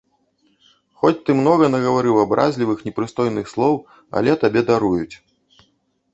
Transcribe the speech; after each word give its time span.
Хоць 1.01 1.19
ты 1.27 1.35
многа 1.41 1.65
нагаварыў 1.75 2.15
абразлівых, 2.23 2.77
непрыстойных 2.89 3.45
слоў, 3.53 3.73
але 4.19 4.31
табе 4.47 4.61
даруюць. 4.73 5.15